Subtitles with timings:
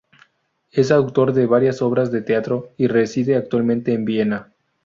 [0.71, 4.51] Es autor de varias obras de teatro y reside actualmente en Viena.